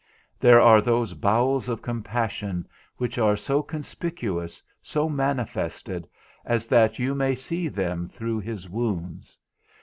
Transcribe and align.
There 0.39 0.59
are 0.59 0.81
those 0.81 1.13
bowels 1.13 1.69
of 1.69 1.83
compassion 1.83 2.67
which 2.97 3.19
are 3.19 3.35
so 3.37 3.61
conspicuous, 3.61 4.63
so 4.81 5.07
manifested, 5.07 6.07
as 6.43 6.65
that 6.69 6.97
you 6.97 7.13
may 7.13 7.35
see 7.35 7.67
them 7.67 8.09
through 8.09 8.39
his 8.39 8.67
wounds. 8.67 9.37